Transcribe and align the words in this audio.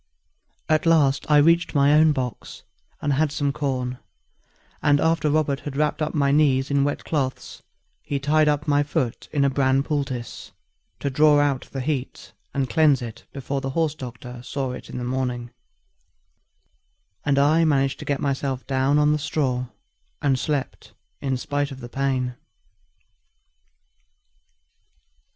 At 0.67 0.87
last 0.87 1.29
I 1.29 1.37
reached 1.37 1.75
my 1.75 1.93
own 1.93 2.11
box, 2.11 2.63
and 3.03 3.13
had 3.13 3.31
some 3.31 3.53
corn; 3.53 3.99
and 4.81 4.99
after 4.99 5.29
Robert 5.29 5.59
had 5.59 5.77
wrapped 5.77 6.01
up 6.01 6.15
my 6.15 6.31
knees 6.31 6.71
in 6.71 6.83
wet 6.83 7.05
cloths, 7.05 7.61
he 8.01 8.17
tied 8.19 8.47
up 8.47 8.67
my 8.67 8.81
foot 8.81 9.29
in 9.31 9.45
a 9.45 9.49
bran 9.51 9.83
poultice, 9.83 10.53
to 11.01 11.11
draw 11.11 11.39
out 11.39 11.69
the 11.71 11.81
heat 11.81 12.33
and 12.51 12.67
cleanse 12.67 13.03
it 13.03 13.25
before 13.31 13.61
the 13.61 13.69
horse 13.77 13.93
doctor 13.93 14.41
saw 14.41 14.71
it 14.71 14.89
in 14.89 14.97
the 14.97 15.03
morning, 15.03 15.51
and 17.23 17.37
I 17.37 17.63
managed 17.63 17.99
to 17.99 18.05
get 18.05 18.19
myself 18.19 18.65
down 18.65 18.97
on 18.97 19.11
the 19.11 19.19
straw, 19.19 19.67
and 20.19 20.39
slept 20.39 20.93
in 21.19 21.37
spite 21.37 21.69
of 21.69 21.79
the 21.79 21.89
pain. 21.89 22.33